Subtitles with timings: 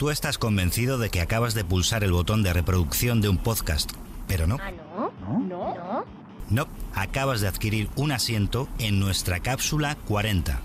[0.00, 3.92] Tú estás convencido de que acabas de pulsar el botón de reproducción de un podcast,
[4.26, 4.56] pero no.
[4.58, 5.12] ¿Ah, no?
[5.28, 5.74] ¿No?
[5.74, 6.04] ¿No?
[6.48, 10.58] No, acabas de adquirir un asiento en nuestra cápsula 40.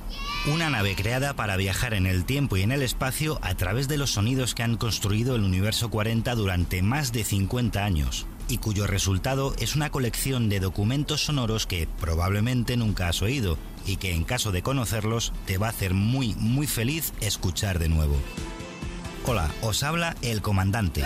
[0.54, 3.98] Una nave creada para viajar en el tiempo y en el espacio a través de
[3.98, 8.88] los sonidos que han construido el universo 40 durante más de 50 años y cuyo
[8.88, 14.24] resultado es una colección de documentos sonoros que probablemente nunca has oído y que en
[14.24, 18.16] caso de conocerlos te va a hacer muy muy feliz escuchar de nuevo.
[19.27, 21.03] Hola, os habla el comandante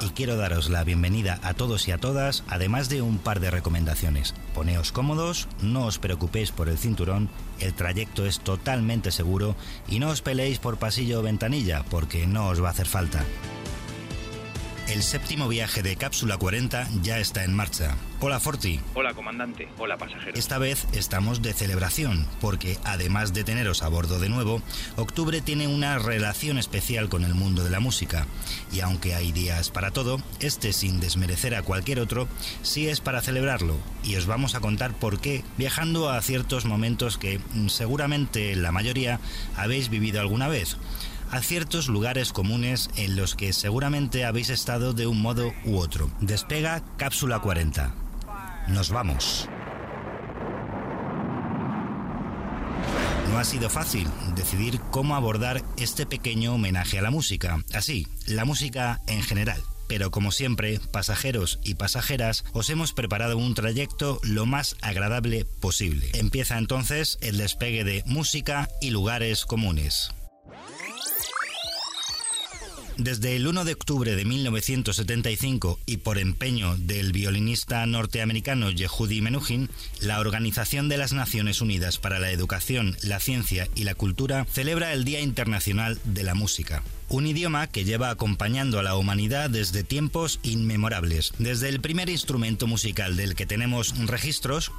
[0.00, 3.50] y quiero daros la bienvenida a todos y a todas, además de un par de
[3.50, 4.34] recomendaciones.
[4.54, 7.28] Poneos cómodos, no os preocupéis por el cinturón,
[7.60, 9.54] el trayecto es totalmente seguro
[9.86, 13.22] y no os peleéis por pasillo o ventanilla porque no os va a hacer falta.
[14.88, 17.96] El séptimo viaje de Cápsula 40 ya está en marcha.
[18.20, 18.80] Hola Forti.
[18.94, 20.36] Hola comandante, hola pasajero.
[20.36, 24.60] Esta vez estamos de celebración, porque además de teneros a bordo de nuevo,
[24.96, 28.26] octubre tiene una relación especial con el mundo de la música.
[28.72, 32.28] Y aunque hay días para todo, este sin desmerecer a cualquier otro,
[32.62, 33.76] sí es para celebrarlo.
[34.02, 38.72] Y os vamos a contar por qué, viajando a ciertos momentos que mm, seguramente la
[38.72, 39.20] mayoría
[39.56, 40.76] habéis vivido alguna vez
[41.32, 46.10] a ciertos lugares comunes en los que seguramente habéis estado de un modo u otro.
[46.20, 47.94] Despega Cápsula 40.
[48.68, 49.48] Nos vamos.
[53.30, 57.64] No ha sido fácil decidir cómo abordar este pequeño homenaje a la música.
[57.72, 59.60] Así, la música en general
[59.92, 66.08] pero como siempre, pasajeros y pasajeras, os hemos preparado un trayecto lo más agradable posible.
[66.14, 70.10] Empieza entonces el despegue de música y lugares comunes.
[73.02, 79.68] Desde el 1 de octubre de 1975 y por empeño del violinista norteamericano Yehudi Menuhin,
[80.00, 84.92] la Organización de las Naciones Unidas para la Educación, la Ciencia y la Cultura celebra
[84.92, 86.84] el Día Internacional de la Música.
[87.08, 92.68] Un idioma que lleva acompañando a la humanidad desde tiempos inmemorables, desde el primer instrumento
[92.68, 94.70] musical del que tenemos registros,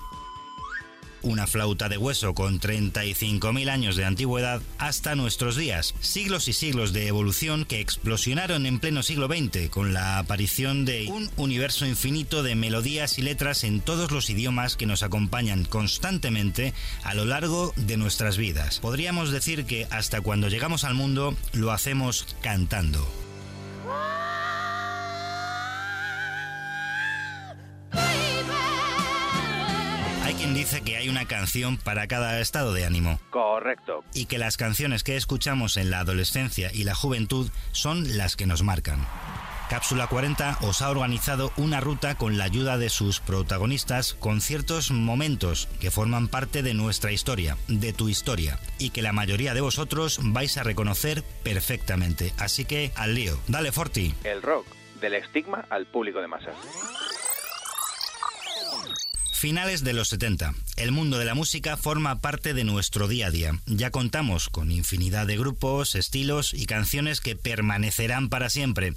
[1.24, 5.96] una flauta de hueso con 35.000 años de antigüedad hasta nuestros días.
[6.00, 11.08] Siglos y siglos de evolución que explosionaron en pleno siglo XX con la aparición de
[11.10, 16.74] un universo infinito de melodías y letras en todos los idiomas que nos acompañan constantemente
[17.04, 18.80] a lo largo de nuestras vidas.
[18.80, 23.08] Podríamos decir que hasta cuando llegamos al mundo lo hacemos cantando.
[30.74, 33.20] Dice que hay una canción para cada estado de ánimo.
[33.30, 34.04] Correcto.
[34.14, 38.48] Y que las canciones que escuchamos en la adolescencia y la juventud son las que
[38.48, 39.06] nos marcan.
[39.70, 44.90] Cápsula 40 os ha organizado una ruta con la ayuda de sus protagonistas con ciertos
[44.90, 49.62] momentos que forman parte de nuestra historia, de tu historia, y que la mayoría de
[49.62, 52.34] vosotros vais a reconocer perfectamente.
[52.40, 53.38] Así que al lío.
[53.48, 54.16] Dale, Forti.
[54.24, 54.66] El rock,
[55.00, 56.56] del estigma al público de masas.
[59.44, 60.54] Finales de los 70.
[60.78, 63.52] El mundo de la música forma parte de nuestro día a día.
[63.66, 68.94] Ya contamos con infinidad de grupos, estilos y canciones que permanecerán para siempre.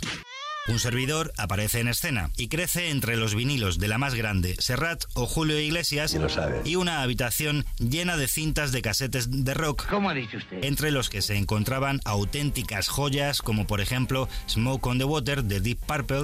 [0.68, 5.02] Un servidor aparece en escena y crece entre los vinilos de la más grande, Serrat
[5.14, 6.60] o Julio Iglesias, Y lo sabe.
[6.64, 9.84] y una habitación llena de cintas de casetes de rock.
[9.88, 10.62] ¿Cómo ha dicho usted?
[10.62, 15.58] Entre los que se encontraban auténticas joyas como por ejemplo Smoke on the Water de
[15.60, 16.22] Deep Purple.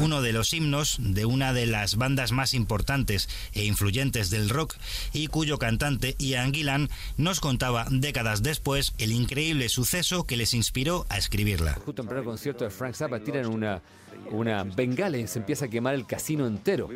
[0.00, 4.76] Uno de los himnos de una de las bandas más importantes e influyentes del rock
[5.12, 11.04] y cuyo cantante Ian Gillan nos contaba décadas después el increíble suceso que les inspiró
[11.08, 11.74] a escribirla.
[11.84, 13.80] Justo en pleno concierto de Frank Zappa tiran una,
[14.30, 16.88] una bengala y se empieza a quemar el casino entero.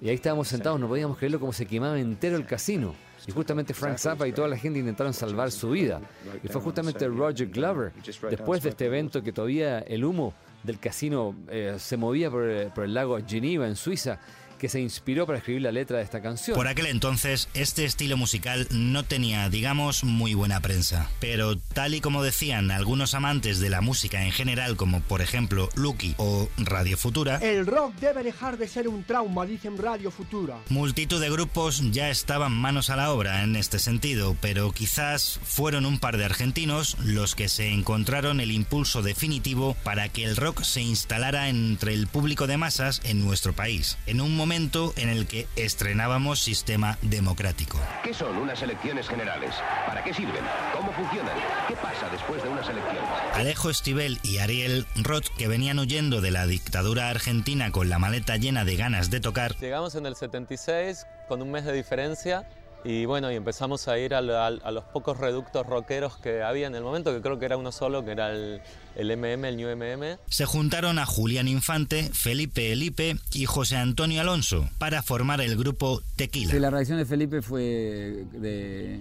[0.00, 2.94] Y ahí estábamos sentados, no podíamos creerlo como se quemaba entero el casino.
[3.26, 6.00] Y justamente Frank Zappa y toda la gente intentaron salvar su vida.
[6.42, 7.92] Y fue justamente Roger Glover,
[8.28, 12.70] después de este evento que todavía el humo del casino eh, se movía por, eh,
[12.74, 14.18] por el lago Geneva en Suiza,
[14.62, 16.54] que se inspiró para escribir la letra de esta canción.
[16.54, 21.10] Por aquel entonces, este estilo musical no tenía, digamos, muy buena prensa.
[21.18, 25.68] Pero tal y como decían algunos amantes de la música en general, como por ejemplo
[25.74, 30.58] Lucky o Radio Futura, El rock debe dejar de ser un trauma, dicen Radio Futura.
[30.68, 35.86] multitud de grupos ya estaban manos a la obra en este sentido, pero quizás fueron
[35.86, 40.62] un par de argentinos los que se encontraron el impulso definitivo para que el rock
[40.62, 45.26] se instalara entre el público de masas en nuestro país, en un momento en el
[45.26, 47.80] que estrenábamos sistema democrático.
[48.04, 49.54] ¿Qué son unas elecciones generales?
[49.86, 50.44] ¿Para qué sirven?
[50.74, 51.34] ¿Cómo funcionan?
[51.68, 53.02] ¿Qué pasa después de unas elecciones?
[53.32, 58.36] Alejo Stivel y Ariel Roth, que venían huyendo de la dictadura argentina con la maleta
[58.36, 62.46] llena de ganas de tocar, Llegamos en el 76 con un mes de diferencia
[62.84, 66.66] Y bueno, y empezamos a ir a, a- a los pocos reductos rockeros que había
[66.66, 68.60] en el momento, que creo que era uno solo, que era el,
[68.96, 70.18] el MM, el New MM.
[70.28, 76.02] Se juntaron a Julián Infante, Felipe Elipe y José Antonio Alonso para formar el grupo
[76.16, 76.50] Tequila.
[76.52, 79.00] Sí, la reacción de Felipe fue de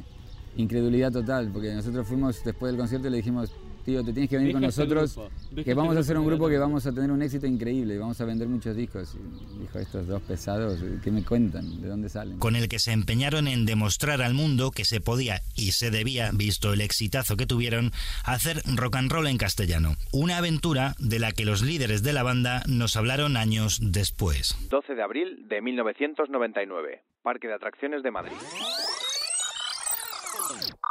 [0.57, 3.49] incredulidad total, porque nosotros fuimos después del concierto y le dijimos,
[3.83, 5.19] tío, te tienes que venir con nosotros,
[5.63, 8.25] que vamos a hacer un grupo que vamos a tener un éxito increíble, vamos a
[8.25, 9.15] vender muchos discos.
[9.55, 11.81] Y dijo, estos dos pesados, ¿qué me cuentan?
[11.81, 12.39] ¿De dónde salen?
[12.39, 16.31] con el que se empeñaron en demostrar al mundo que se podía y se debía,
[16.33, 17.91] visto el exitazo que tuvieron,
[18.25, 19.95] hacer rock and roll en castellano.
[20.11, 24.57] Una aventura de la que los líderes de la banda nos hablaron años después.
[24.69, 27.03] 12 de abril de 1999.
[27.21, 28.33] Parque de Atracciones de Madrid.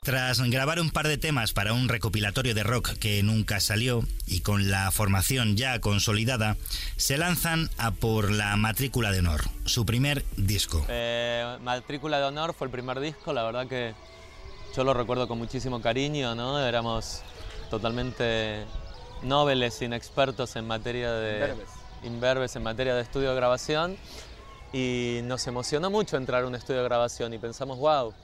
[0.02, 4.40] Tras grabar un par de temas para un recopilatorio de rock que nunca salió y
[4.40, 6.56] con la formación ya consolidada,
[6.96, 10.84] se lanzan a por la matrícula de honor, su primer disco.
[10.88, 13.94] Eh, Matrícula de Honor fue el primer disco, la verdad que
[14.74, 16.58] yo lo recuerdo con muchísimo cariño, ¿no?
[16.58, 17.22] Éramos
[17.68, 18.64] totalmente
[19.22, 21.54] nobles, inexpertos en materia de...
[22.02, 23.98] imberbes en materia de estudio de grabación
[24.72, 28.14] y nos emocionó mucho entrar a un estudio de grabación y pensamos, wow,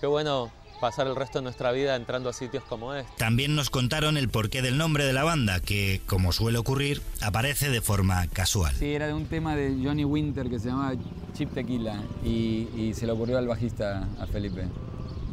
[0.00, 0.50] qué bueno
[0.82, 3.10] pasar el resto de nuestra vida entrando a sitios como este.
[3.16, 7.70] También nos contaron el porqué del nombre de la banda, que, como suele ocurrir, aparece
[7.70, 8.74] de forma casual.
[8.74, 10.94] Sí, era de un tema de Johnny Winter que se llamaba
[11.34, 14.64] Chip Tequila y, y se le ocurrió al bajista, a Felipe.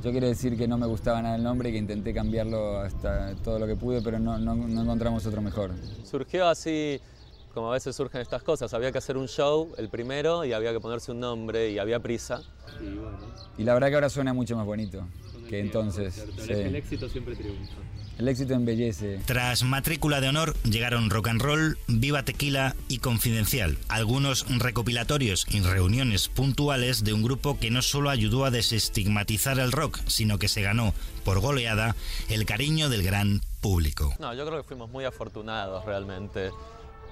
[0.04, 3.34] Yo quiero decir que no me gustaba nada el nombre y que intenté cambiarlo hasta
[3.44, 5.72] todo lo que pude, pero no, no- no encontramos otro mejor.
[6.10, 7.02] Surgió así
[7.56, 10.72] como a veces surgen estas cosas, había que hacer un show, el primero, y había
[10.72, 12.44] que ponerse un nombre y había prisa.
[13.58, 15.04] Y la verdad que ahora suena mucho más bonito
[15.50, 16.26] que entonces.
[16.46, 16.54] sí.
[16.54, 17.74] éxito siempre triunfa.
[18.20, 19.20] El éxito embellece.
[19.26, 25.62] Tras Matrícula de Honor llegaron Rock and Roll, Viva Tequila y Confidencial, algunos recopilatorios y
[25.62, 30.50] reuniones puntuales de un grupo que no solo ayudó a desestigmatizar el rock, sino que
[30.50, 30.94] se ganó,
[31.24, 31.96] por goleada,
[32.28, 34.14] el cariño del gran público.
[34.20, 36.52] No, yo creo que fuimos muy afortunados realmente.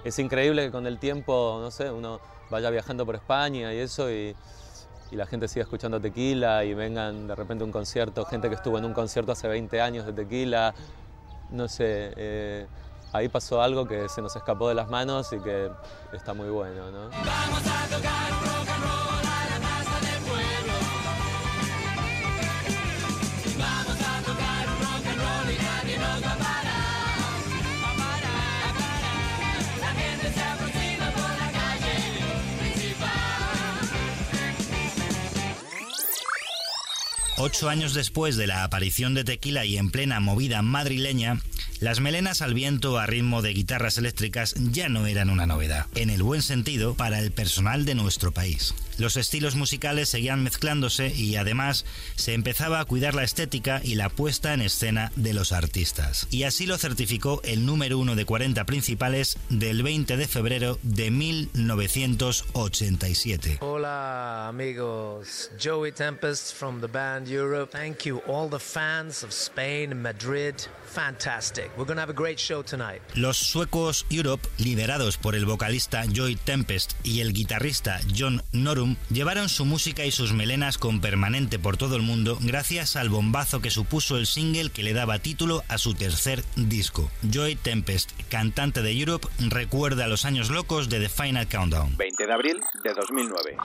[0.03, 2.19] Es increíble que con el tiempo, no sé, uno
[2.49, 4.35] vaya viajando por España y eso y,
[5.11, 8.55] y la gente siga escuchando tequila y vengan de repente a un concierto, gente que
[8.55, 10.73] estuvo en un concierto hace 20 años de tequila,
[11.49, 12.67] no sé, eh,
[13.13, 15.71] ahí pasó algo que se nos escapó de las manos y que
[16.13, 17.09] está muy bueno, ¿no?
[37.39, 41.39] Ocho años después de la aparición de Tequila y en plena movida madrileña,
[41.79, 46.09] las melenas al viento a ritmo de guitarras eléctricas ya no eran una novedad, en
[46.09, 48.73] el buen sentido para el personal de nuestro país.
[48.97, 51.85] Los estilos musicales seguían mezclándose y además
[52.15, 56.27] se empezaba a cuidar la estética y la puesta en escena de los artistas.
[56.31, 61.11] Y así lo certificó el número uno de 40 principales del 20 de febrero de
[61.11, 63.59] 1987.
[63.61, 67.71] Hola amigos, Joey Tempest from the band Europe.
[67.71, 70.55] Thank you all the fans of Spain Madrid.
[70.87, 71.69] Fantastic.
[71.77, 73.01] We're to have a great show tonight.
[73.13, 79.49] Los suecos Europe, liderados por el vocalista Joy Tempest y el guitarrista John Norum, llevaron
[79.49, 83.69] su música y sus melenas con permanente por todo el mundo gracias al bombazo que
[83.69, 87.09] supuso el single que le daba título a su tercer disco.
[87.29, 91.97] Joy Tempest, cantante de Europe, recuerda los años locos de The Final Countdown.
[91.97, 93.57] 20 de abril de 2009.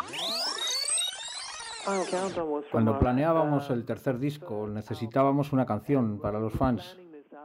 [2.71, 6.97] Cuando planeábamos el tercer disco necesitábamos una canción para los fans.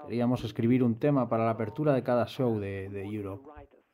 [0.05, 3.49] Queríamos escribir un tema para la apertura de cada show de, de Europe.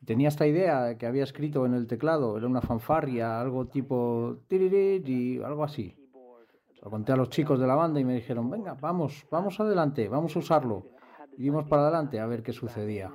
[0.05, 5.41] Tenía esta idea que había escrito en el teclado, era una fanfarria, algo tipo y
[5.41, 5.95] algo así.
[6.83, 10.09] Lo conté a los chicos de la banda y me dijeron, venga, vamos, vamos adelante,
[10.09, 10.85] vamos a usarlo.
[11.37, 13.11] Y dimos para adelante a ver qué sucedía.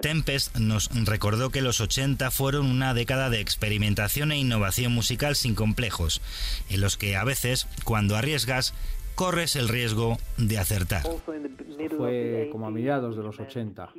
[0.00, 5.54] Tempest nos recordó que los 80 fueron una década de experimentación e innovación musical sin
[5.54, 6.22] complejos,
[6.70, 8.74] en los que a veces, cuando arriesgas,
[9.14, 11.02] corres el riesgo de acertar.
[11.96, 13.90] Fue como a mediados de los 80,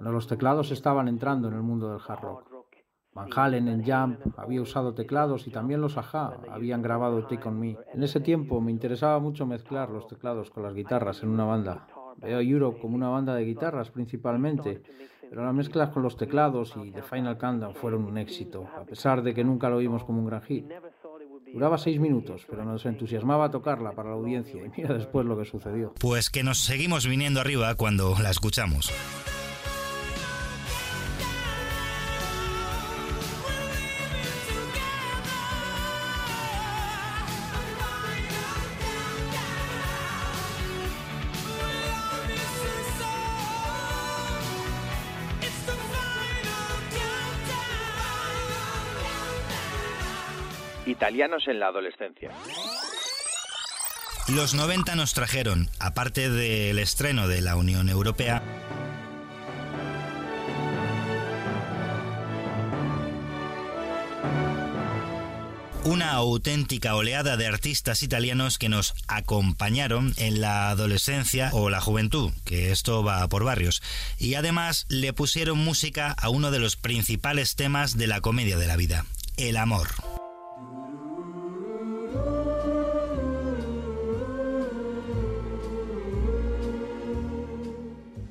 [0.00, 2.44] cuando los teclados estaban entrando en el mundo del hard rock.
[3.12, 7.60] Van Halen en Jump había usado teclados y también los Aja habían grabado Take On
[7.60, 7.76] Me.
[7.92, 11.86] En ese tiempo me interesaba mucho mezclar los teclados con las guitarras en una banda.
[12.16, 14.82] Veo a Europe como una banda de guitarras principalmente,
[15.28, 19.20] pero las mezclas con los teclados y The Final Countdown fueron un éxito, a pesar
[19.20, 20.64] de que nunca lo vimos como un gran hit.
[21.52, 25.44] Duraba seis minutos, pero nos entusiasmaba tocarla para la audiencia y mira después lo que
[25.44, 25.92] sucedió.
[26.00, 28.90] Pues que nos seguimos viniendo arriba cuando la escuchamos.
[51.00, 52.30] Italianos en la adolescencia.
[54.28, 58.42] Los 90 nos trajeron, aparte del estreno de la Unión Europea,
[65.84, 72.30] una auténtica oleada de artistas italianos que nos acompañaron en la adolescencia o la juventud,
[72.44, 73.82] que esto va por barrios,
[74.18, 78.66] y además le pusieron música a uno de los principales temas de la comedia de
[78.66, 79.06] la vida,
[79.38, 79.88] el amor.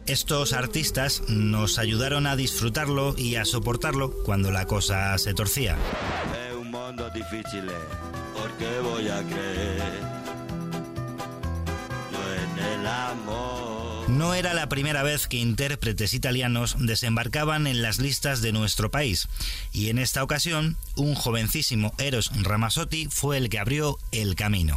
[0.10, 5.78] Estos artistas nos ayudaron a disfrutarlo y a soportarlo cuando la cosa se torcía.
[6.50, 7.66] Es un mundo difícil,
[8.34, 10.02] porque voy a creer
[12.12, 14.10] yo en el amor.
[14.10, 19.28] No era la primera vez que intérpretes italianos desembarcaban en las listas de nuestro país,
[19.74, 24.76] y en esta ocasión un jovencísimo Eros Ramazzotti fue el que abrió el camino.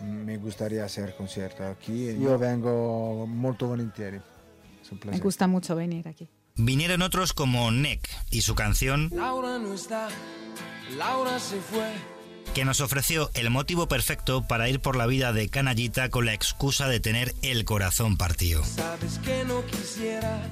[0.00, 2.16] Me gustaría hacer concierto aquí.
[2.18, 4.20] Yo vengo molto volentieri.
[4.90, 6.28] Es un Me gusta mucho venir aquí.
[6.56, 10.08] Vinieron otros como Neck y su canción Laura no está,
[10.98, 11.90] Laura se fue.
[12.54, 16.34] que nos ofreció el motivo perfecto para ir por la vida de canallita con la
[16.34, 18.64] excusa de tener el corazón partido.
[18.64, 20.42] Sabes que no quisiera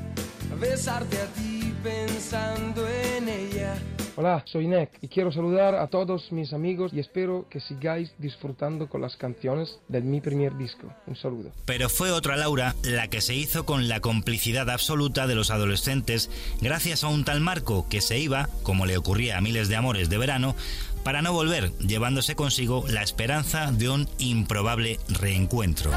[0.61, 3.75] besarte a ti pensando en ella.
[4.21, 8.89] Hola, soy Nick y quiero saludar a todos mis amigos y espero que sigáis disfrutando
[8.89, 10.93] con las canciones de mi primer disco.
[11.07, 11.53] Un saludo.
[11.67, 16.33] Pero fue otra Laura la que se hizo con la complicidad absoluta de los adolescentes
[16.61, 20.11] gracias a un tal Marco que se iba, como le ocurría a miles de amores
[20.11, 20.57] de verano,
[21.05, 25.93] para no volver, llevándose consigo la esperanza de un improbable reencuentro.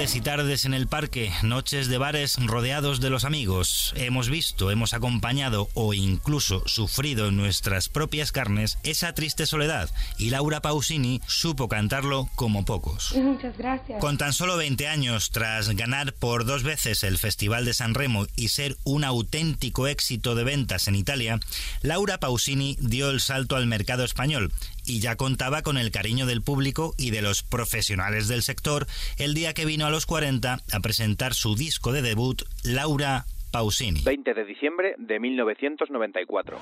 [0.00, 3.92] Tardes y tardes en el parque, noches de bares rodeados de los amigos.
[3.96, 10.30] Hemos visto, hemos acompañado o incluso sufrido en nuestras propias carnes esa triste soledad y
[10.30, 13.14] Laura Pausini supo cantarlo como pocos.
[13.14, 14.00] Muchas gracias.
[14.00, 18.24] Con tan solo 20 años, tras ganar por dos veces el Festival de San Remo
[18.36, 21.40] y ser un auténtico éxito de ventas en Italia,
[21.82, 24.50] Laura Pausini dio el salto al mercado español
[24.90, 28.86] y ya contaba con el cariño del público y de los profesionales del sector
[29.18, 34.02] el día que vino a los 40 a presentar su disco de debut, Laura Pausini.
[34.02, 36.58] 20 de diciembre de 1994.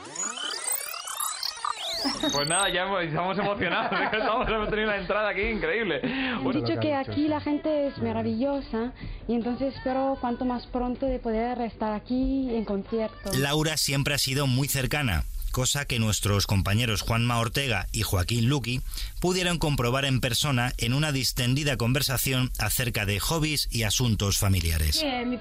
[2.32, 3.92] Pues nada, ya estamos emocionados.
[4.12, 6.00] Estamos, hemos tenido una entrada aquí increíble.
[6.02, 8.92] Han dicho que aquí la gente es maravillosa
[9.26, 13.30] y entonces espero cuanto más pronto de poder estar aquí en concierto.
[13.38, 18.81] Laura siempre ha sido muy cercana, cosa que nuestros compañeros Juanma Ortega y Joaquín Luqui
[19.21, 25.02] pudieron comprobar en persona en una distendida conversación acerca de hobbies y asuntos familiares.
[25.05, 25.37] Me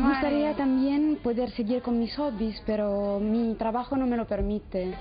[0.00, 4.96] gustaría también poder seguir con mis hobbies, pero mi trabajo no me lo permite.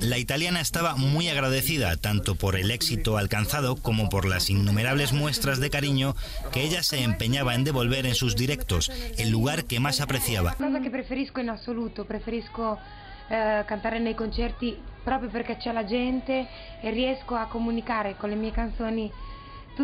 [0.00, 5.60] La italiana estaba muy agradecida tanto por el éxito alcanzado como por las innumerables muestras
[5.60, 6.14] de cariño
[6.52, 10.56] que ella se empeñaba en devolver en sus directos, el lugar que más apreciaba.
[10.58, 10.68] La
[11.78, 12.78] assoluto, preferisco
[13.28, 16.46] eh, cantare nei concerti proprio perché c'è la gente
[16.80, 19.10] e riesco a comunicare con le mie canzoni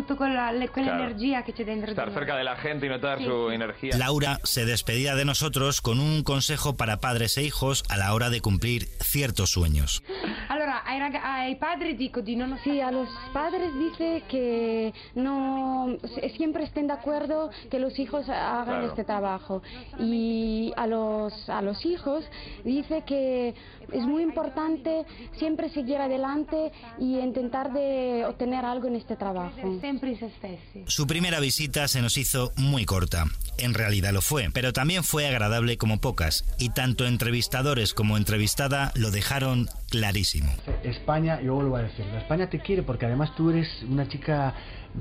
[0.03, 3.97] quella, le- quell'energia che c'è dentro Estar cerca de la gente y notar su energía.
[3.97, 8.29] Laura se despedía de nosotros con un consejo para padres e hijos a la hora
[8.29, 10.03] de cumplir ciertos sueños.
[10.49, 12.57] Allora, ai, raga- ai padri dico di non...
[12.63, 15.97] Sí, a los padres dice que no
[16.37, 18.87] siempre estén de acuerdo que los hijos hagan Claro.
[18.87, 19.61] este trabajo.
[19.99, 22.23] Y a los, a los hijos
[22.63, 23.53] dice que
[23.91, 25.05] es muy importante
[25.37, 29.55] siempre seguir adelante y intentar de obtener algo en este trabajo.
[29.85, 30.83] Se stessi.
[30.87, 33.25] Su primera visita se nos hizo muy corta.
[33.59, 38.91] En realidad lo fue, pero también fue agradable como pocas, y tanto entrevistadores como entrevistada
[38.95, 40.51] lo dejaron clarísimo.
[40.83, 44.55] España, yo vuelvo a decirlo, España te quiere porque además tú eres una chica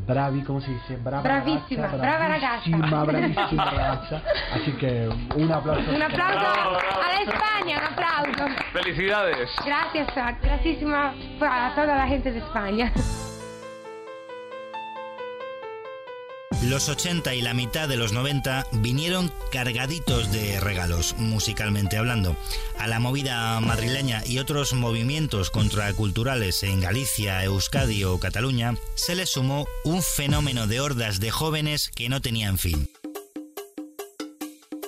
[0.06, 0.96] bravi, ¿cómo se dice?
[0.96, 3.04] Brava Bravissima, ragazza, brava ragazza.
[3.04, 4.22] bravissima ragazza.
[4.52, 5.90] Así que un aplauso.
[5.90, 8.54] Un applauso a la España, un applauso.
[8.74, 9.48] Felicidades.
[9.64, 10.08] Gracias,
[10.42, 12.92] graciísima a toda la gente de España.
[16.68, 22.38] Los 80 y la mitad de los 90 vinieron cargaditos de regalos, musicalmente hablando.
[22.78, 29.26] A la movida madrileña y otros movimientos contraculturales en Galicia, Euskadi o Cataluña, se le
[29.26, 32.88] sumó un fenómeno de hordas de jóvenes que no tenían fin.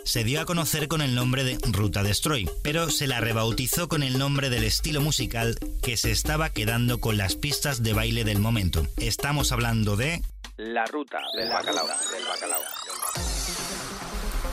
[0.07, 4.05] se dio a conocer con el nombre de Ruta Destroy, pero se la rebautizó con
[4.05, 8.39] el nombre del estilo musical que se estaba quedando con las pistas de baile del
[8.39, 8.87] momento.
[8.97, 10.23] Estamos hablando de
[10.59, 11.87] La ruta del bacalao.
[11.87, 12.63] Del bacalao.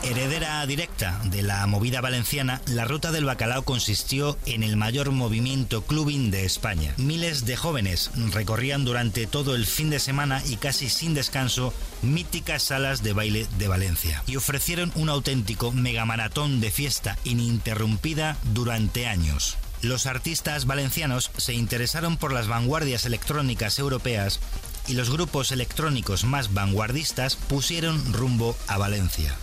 [0.02, 5.80] Heredera directa de la movida valenciana, la Ruta del Bacalao consistió en el mayor movimiento
[5.80, 6.92] clubbing de España.
[6.98, 12.64] Miles de jóvenes recorrían durante todo el fin de semana y casi sin descanso míticas
[12.64, 19.56] salas de baile de Valencia y ofrecieron un auténtico megamaratón de fiesta ininterrumpida durante años.
[19.80, 24.40] Los artistas valencianos se interesaron por las vanguardias electrónicas europeas
[24.86, 29.34] y los grupos electrónicos más vanguardistas pusieron rumbo a Valencia.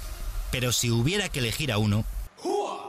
[0.51, 2.05] Pero si hubiera que elegir a uno,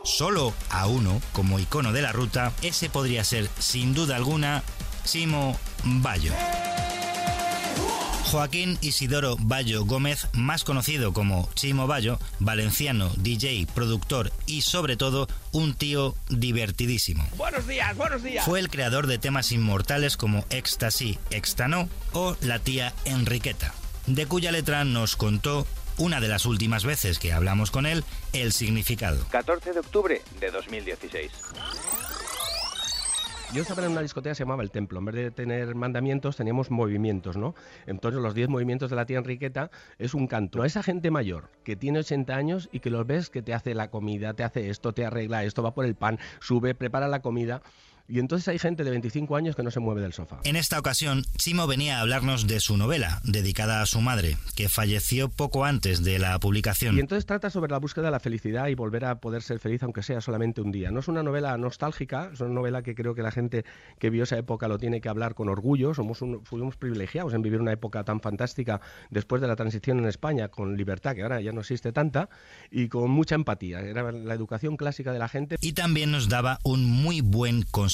[0.05, 4.63] solo a uno como icono de la ruta, ese podría ser, sin duda alguna,
[5.05, 6.33] Chimo Bayo.
[8.33, 15.29] Joaquín Isidoro Bayo Gómez, más conocido como Chimo Bayo, valenciano, DJ, productor y sobre todo
[15.53, 17.29] un tío divertidísimo.
[17.37, 18.47] Buenos días, buenos días.
[18.47, 23.75] Fue el creador de temas inmortales como Éxtasy, Extanó o La tía Enriqueta,
[24.07, 25.67] de cuya letra nos contó
[25.99, 29.27] una de las últimas veces que hablamos con él, el significado.
[29.29, 31.31] 14 de octubre de 2016.
[33.55, 34.99] Yo estaba en una discoteca que se llamaba El Templo.
[34.99, 37.55] En vez de tener mandamientos, teníamos movimientos, ¿no?
[37.87, 40.63] Entonces, los 10 movimientos de la tía Enriqueta es un canto.
[40.63, 43.75] A esa gente mayor que tiene 80 años y que los ves que te hace
[43.75, 47.21] la comida, te hace esto, te arregla esto, va por el pan, sube, prepara la
[47.21, 47.61] comida.
[48.09, 50.41] Y entonces hay gente de 25 años que no se mueve del sofá.
[50.45, 54.69] En esta ocasión, Chimo venía a hablarnos de su novela, dedicada a su madre, que
[54.69, 56.97] falleció poco antes de la publicación.
[56.97, 59.83] Y entonces trata sobre la búsqueda de la felicidad y volver a poder ser feliz
[59.83, 60.91] aunque sea solamente un día.
[60.91, 63.65] No es una novela nostálgica, es una novela que creo que la gente
[63.99, 65.95] que vio esa época lo tiene que hablar con orgullo.
[65.95, 70.07] Somos un- fuimos privilegiados en vivir una época tan fantástica después de la transición en
[70.07, 72.29] España, con libertad, que ahora ya no existe tanta,
[72.71, 73.81] y con mucha empatía.
[73.81, 75.57] Era la educación clásica de la gente.
[75.61, 77.92] Y también nos daba un muy buen consejo.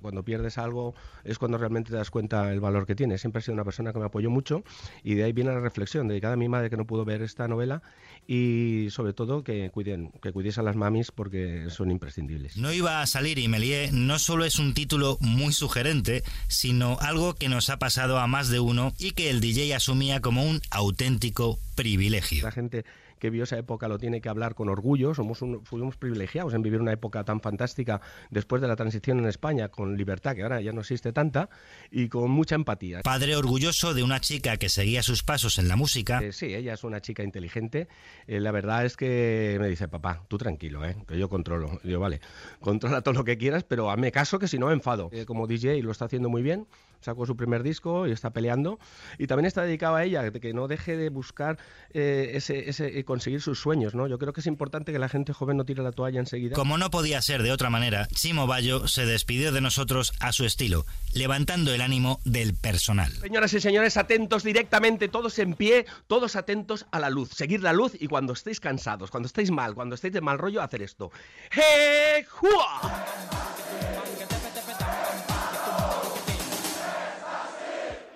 [0.00, 3.18] Cuando pierdes algo es cuando realmente te das cuenta el valor que tiene.
[3.18, 4.62] Siempre he sido una persona que me apoyó mucho
[5.02, 7.48] y de ahí viene la reflexión dedicada a mi madre que no pudo ver esta
[7.48, 7.82] novela
[8.26, 12.56] y sobre todo que cuiden, que cuidéis a las mamis porque son imprescindibles.
[12.56, 16.98] No iba a salir y me lié no solo es un título muy sugerente, sino
[17.00, 20.44] algo que nos ha pasado a más de uno y que el DJ asumía como
[20.44, 22.44] un auténtico privilegio.
[22.44, 22.84] La gente
[23.20, 25.14] que vio esa época lo tiene que hablar con orgullo.
[25.14, 29.26] Somos un- fuimos privilegiados en vivir una época tan fantástica después de la transición en
[29.26, 31.48] España, con libertad, que ahora ya no existe tanta,
[31.92, 33.02] y con mucha empatía.
[33.02, 36.18] Padre orgulloso de una chica que seguía sus pasos en la música.
[36.20, 37.86] Eh, sí, ella es una chica inteligente.
[38.26, 40.96] Eh, la verdad es que me dice, papá, tú tranquilo, ¿eh?
[41.06, 41.78] que yo controlo.
[41.84, 42.20] Yo, vale,
[42.60, 45.10] controla todo lo que quieras, pero hazme caso que si no me enfado.
[45.12, 46.66] Eh, como DJ lo está haciendo muy bien,
[47.00, 48.78] sacó su primer disco y está peleando.
[49.18, 51.58] Y también está dedicado a ella, de que no deje de buscar
[51.92, 53.94] eh, ese, ese, eh, conseguir sus sueños.
[53.94, 54.06] ¿no?
[54.06, 56.54] Yo creo que es importante que la gente joven no tire la toalla enseguida.
[56.54, 60.44] Como no podía ser de otra manera, Chimo Bayo se despidió de nosotros a su
[60.44, 63.12] estilo, levantando el ánimo del personal.
[63.12, 67.30] Señoras y señores, atentos directamente, todos en pie, todos atentos a la luz.
[67.30, 70.62] Seguir la luz y cuando estéis cansados, cuando estéis mal, cuando estéis de mal rollo,
[70.62, 71.10] hacer esto.
[71.50, 72.24] ¡Hey!
[72.28, 73.49] ¡Jua!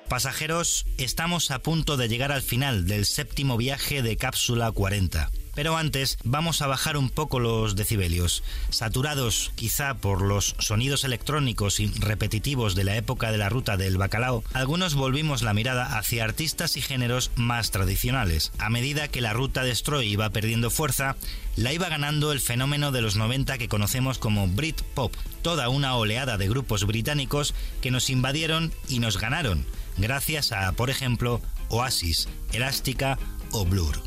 [0.09, 5.31] Pasajeros, estamos a punto de llegar al final del séptimo viaje de Cápsula 40.
[5.55, 8.43] Pero antes vamos a bajar un poco los decibelios.
[8.71, 13.97] Saturados quizá por los sonidos electrónicos y repetitivos de la época de la ruta del
[13.97, 18.53] bacalao, algunos volvimos la mirada hacia artistas y géneros más tradicionales.
[18.59, 21.17] A medida que la ruta Destroy iba perdiendo fuerza,
[21.57, 25.95] la iba ganando el fenómeno de los 90 que conocemos como Brit Pop, toda una
[25.97, 29.65] oleada de grupos británicos que nos invadieron y nos ganaron,
[29.97, 33.19] gracias a, por ejemplo, Oasis, Elástica
[33.53, 34.03] o Blur.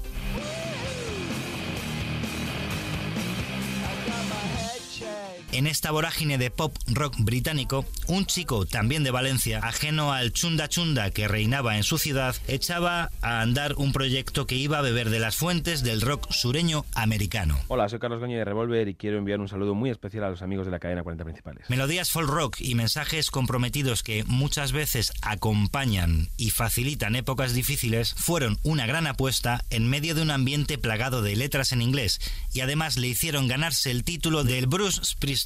[5.54, 10.68] En esta vorágine de pop rock británico, un chico también de Valencia, ajeno al chunda
[10.68, 15.10] chunda que reinaba en su ciudad, echaba a andar un proyecto que iba a beber
[15.10, 17.58] de las fuentes del rock sureño americano.
[17.70, 20.42] Hola, soy Carlos Goñi de Revolver y quiero enviar un saludo muy especial a los
[20.42, 21.70] amigos de la cadena 40 Principales.
[21.70, 28.60] Melodías folk rock y mensajes comprometidos que muchas veces acompañan y facilitan épocas difíciles fueron
[28.64, 32.20] una gran apuesta en medio de un ambiente plagado de letras en inglés
[32.54, 35.37] y además le hicieron ganarse el título del Bruce Springsteen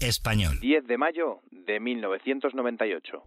[0.00, 0.58] español.
[0.60, 3.22] 10 de mayo de 1998.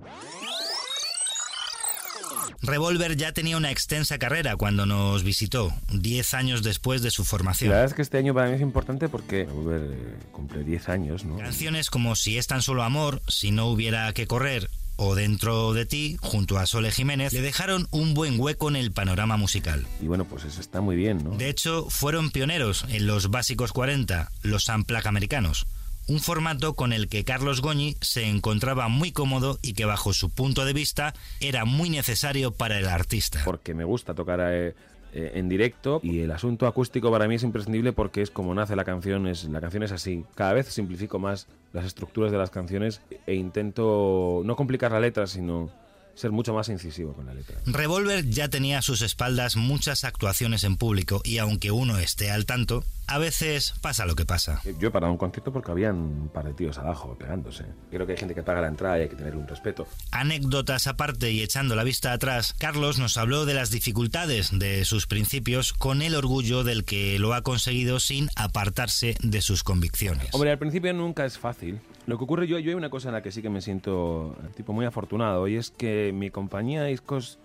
[2.61, 7.69] Revolver ya tenía una extensa carrera cuando nos visitó, 10 años después de su formación.
[7.69, 10.89] la verdad es que este año para mí es importante porque Revolver eh, cumple 10
[10.89, 11.37] años, ¿no?
[11.37, 15.85] Canciones como Si es tan solo amor, Si no hubiera que correr o Dentro de
[15.85, 19.85] ti, junto a Sole Jiménez, le dejaron un buen hueco en el panorama musical.
[20.01, 21.37] Y bueno, pues eso está muy bien, ¿no?
[21.37, 25.67] De hecho, fueron pioneros en los básicos 40, los Unplugged americanos.
[26.07, 30.29] Un formato con el que Carlos Goñi se encontraba muy cómodo y que bajo su
[30.29, 33.41] punto de vista era muy necesario para el artista.
[33.43, 34.73] Porque me gusta tocar eh,
[35.13, 38.77] eh, en directo y el asunto acústico para mí es imprescindible porque es como nace
[38.77, 40.23] la canción, es, la canción es así.
[40.35, 45.27] Cada vez simplifico más las estructuras de las canciones e intento no complicar la letra,
[45.27, 45.69] sino
[46.17, 47.57] ser mucho más incisivo con la letra.
[47.65, 52.45] Revolver ya tenía a sus espaldas muchas actuaciones en público y aunque uno esté al
[52.45, 54.59] tanto, a veces pasa lo que pasa.
[54.79, 57.65] Yo he parado un concierto porque habían un par de tíos abajo pegándose.
[57.91, 59.87] Creo que hay gente que paga la entrada y hay que tener un respeto.
[60.11, 65.05] Anécdotas aparte y echando la vista atrás, Carlos nos habló de las dificultades de sus
[65.05, 70.29] principios con el orgullo del que lo ha conseguido sin apartarse de sus convicciones.
[70.33, 71.79] Hombre, al principio nunca es fácil.
[72.07, 74.35] Lo que ocurre, yo, yo hay una cosa en la que sí que me siento
[74.55, 77.37] tipo muy afortunado y es que mi compañía discos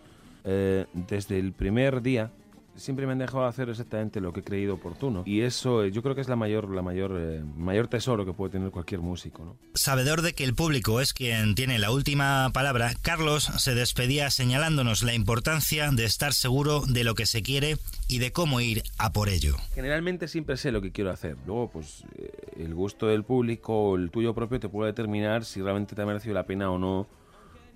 [0.44, 2.31] eh, desde el primer día
[2.75, 6.03] siempre me han dejado hacer exactamente lo que he creído oportuno y eso eh, yo
[6.03, 9.44] creo que es la mayor la mayor eh, mayor tesoro que puede tener cualquier músico
[9.44, 9.57] ¿no?
[9.75, 15.03] Sabedor de que el público es quien tiene la última palabra, Carlos se despedía señalándonos
[15.03, 17.77] la importancia de estar seguro de lo que se quiere
[18.09, 19.57] y de cómo ir a por ello.
[19.75, 22.31] generalmente siempre sé lo que quiero hacer luego pues eh,
[22.64, 26.07] el gusto del público o el tuyo propio te puede determinar si realmente te ha
[26.07, 27.07] merecido la pena o no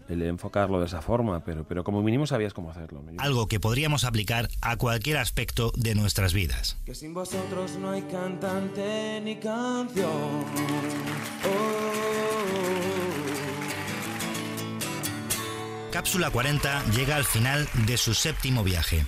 [0.09, 3.03] el enfocarlo de esa forma pero pero como mínimo sabías cómo hacerlo.
[3.19, 6.79] Algo que podríamos aplicar a cualquier aspecto de nuestras vidas.
[6.85, 10.45] Que sin vosotros no hay cantante ni canción.
[15.91, 19.05] Cápsula 40 llega al final de su séptimo viaje.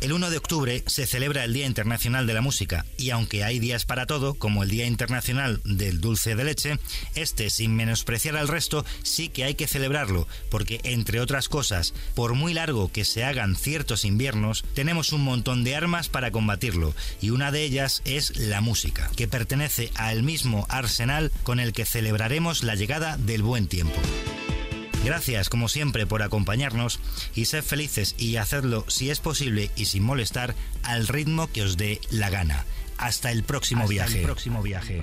[0.00, 3.58] El 1 de octubre se celebra el Día Internacional de la Música y aunque hay
[3.58, 6.78] días para todo, como el Día Internacional del Dulce de Leche,
[7.16, 12.34] este, sin menospreciar al resto, sí que hay que celebrarlo, porque entre otras cosas, por
[12.34, 17.30] muy largo que se hagan ciertos inviernos, tenemos un montón de armas para combatirlo y
[17.30, 22.62] una de ellas es la música, que pertenece al mismo arsenal con el que celebraremos
[22.62, 24.00] la llegada del buen tiempo.
[25.04, 27.00] Gracias, como siempre, por acompañarnos
[27.34, 31.76] y ser felices y hacerlo, si es posible y sin molestar, al ritmo que os
[31.76, 32.64] dé la gana.
[32.98, 34.22] Hasta el próximo Hasta el viaje.
[34.22, 35.02] Próximo viaje.